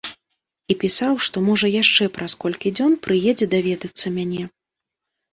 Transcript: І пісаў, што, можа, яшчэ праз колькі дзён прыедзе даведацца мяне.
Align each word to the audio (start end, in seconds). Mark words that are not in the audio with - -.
І 0.73 0.75
пісаў, 0.83 1.17
што, 1.25 1.37
можа, 1.49 1.67
яшчэ 1.81 2.07
праз 2.15 2.33
колькі 2.43 2.71
дзён 2.77 2.95
прыедзе 3.03 3.45
даведацца 3.53 4.07
мяне. 4.17 4.43